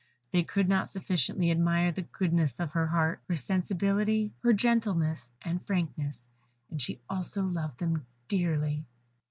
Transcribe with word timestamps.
They 0.31 0.41
could 0.41 0.67
not 0.67 0.89
sufficiently 0.89 1.51
admire 1.51 1.91
the 1.91 2.01
goodness 2.01 2.59
of 2.59 2.71
her 2.71 2.87
heart, 2.87 3.21
her 3.27 3.35
sensibility, 3.35 4.33
her 4.41 4.51
gentleness, 4.51 5.31
and 5.43 5.63
frankness; 5.63 6.27
and 6.71 6.81
she 6.81 7.01
also 7.07 7.43
loved 7.43 7.77
them 7.79 8.07
dearly. 8.27 8.87